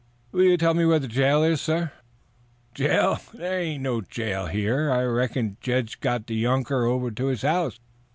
"Will 0.31 0.45
you 0.45 0.57
tell 0.57 0.73
me 0.73 0.83
where 0.83 0.97
the 0.97 1.07
jail 1.07 1.43
is?" 1.43 1.69
"Jail? 2.73 3.19
There 3.35 3.59
ain't 3.59 3.83
no 3.83 4.01
jail 4.01 4.47
here. 4.47 4.89
I 4.89 5.03
reckon 5.03 5.57
Jed's 5.61 5.93
got 5.93 6.25
the 6.25 6.33
younker 6.33 6.85
over 6.85 7.11
to 7.11 7.27
his 7.27 7.43
house. 7.43 7.79